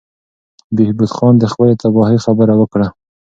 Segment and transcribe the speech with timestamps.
[0.75, 2.87] بهبود خان د خپلې تباهۍ خبره وکړه.